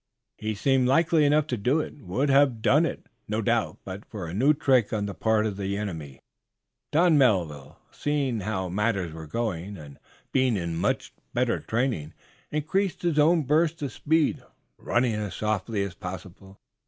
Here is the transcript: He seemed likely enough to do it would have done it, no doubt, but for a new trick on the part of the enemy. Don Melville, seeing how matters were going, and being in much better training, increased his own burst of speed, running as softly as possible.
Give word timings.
He 0.39 0.55
seemed 0.55 0.87
likely 0.87 1.25
enough 1.25 1.45
to 1.45 1.57
do 1.57 1.79
it 1.79 1.99
would 1.99 2.29
have 2.31 2.63
done 2.63 2.87
it, 2.87 3.05
no 3.27 3.39
doubt, 3.39 3.77
but 3.85 4.03
for 4.03 4.25
a 4.25 4.33
new 4.33 4.51
trick 4.51 4.91
on 4.91 5.05
the 5.05 5.13
part 5.13 5.45
of 5.45 5.57
the 5.57 5.77
enemy. 5.77 6.19
Don 6.91 7.19
Melville, 7.19 7.77
seeing 7.91 8.39
how 8.39 8.67
matters 8.67 9.13
were 9.13 9.27
going, 9.27 9.77
and 9.77 9.99
being 10.31 10.57
in 10.57 10.75
much 10.75 11.13
better 11.35 11.59
training, 11.59 12.15
increased 12.49 13.03
his 13.03 13.19
own 13.19 13.43
burst 13.43 13.79
of 13.83 13.91
speed, 13.91 14.41
running 14.79 15.13
as 15.13 15.35
softly 15.35 15.83
as 15.83 15.93
possible. 15.93 16.57